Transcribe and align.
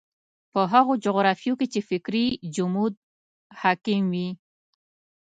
په 0.53 0.61
هغو 0.73 0.93
جغرافیو 1.05 1.53
کې 1.59 1.67
چې 1.73 1.79
فکري 1.89 2.25
جمود 2.55 2.93
حاکم 3.61 4.03
وي. 4.13 4.29